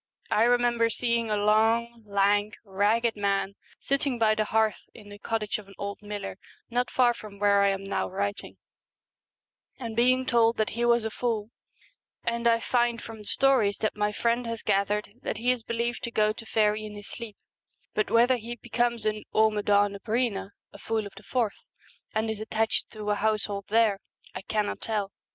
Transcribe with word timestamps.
I 0.31 0.45
remember 0.45 0.89
seeing 0.89 1.29
a 1.29 1.37
long, 1.37 2.01
lank, 2.07 2.55
ragged 2.63 3.15
man 3.15 3.53
sitting 3.79 4.17
by 4.17 4.33
the 4.33 4.45
hearth 4.45 4.81
in 4.95 5.09
the 5.09 5.19
cottage 5.19 5.59
of 5.59 5.67
an 5.67 5.75
old 5.77 6.01
miller 6.01 6.39
not 6.71 6.89
far 6.89 7.13
from 7.13 7.37
where 7.37 7.61
I 7.61 7.67
am 7.69 7.83
now 7.83 8.09
writing, 8.09 8.57
and 9.77 9.95
being 9.95 10.25
told 10.25 10.57
that 10.57 10.71
he 10.71 10.85
was 10.85 11.05
a 11.05 11.11
fool; 11.11 11.51
and 12.23 12.47
I 12.47 12.59
find 12.61 12.99
from 12.99 13.19
the 13.19 13.25
stories 13.25 13.77
that 13.77 13.95
my 13.95 14.11
friend 14.11 14.47
has 14.47 14.63
gathered 14.63 15.11
that 15.21 15.37
he 15.37 15.51
is 15.51 15.61
believed 15.61 16.01
to 16.05 16.09
go 16.09 16.33
to 16.33 16.47
faery 16.47 16.83
in 16.83 16.95
his 16.95 17.05
sleep; 17.07 17.37
but 17.93 18.09
whether 18.09 18.37
he 18.37 18.55
becomes 18.55 19.05
an 19.05 19.23
Amaddn 19.35 19.91
na 19.91 19.99
Breena, 19.99 20.49
a 20.73 20.79
fool 20.79 21.05
of 21.05 21.13
the 21.15 21.21
forth, 21.21 21.57
186 22.13 22.15
and 22.15 22.29
is 22.31 22.39
attached 22.39 22.89
to 22.89 23.11
a 23.11 23.15
household 23.15 23.65
there, 23.69 23.99
I 23.99 23.99
The 23.99 23.99
n 23.99 23.99
t 23.99 23.99
11 24.01 24.01
i 24.01 24.01
Queen 24.01 24.31
and 24.33 24.47
cannot 24.47 24.81
tell. 24.81 25.11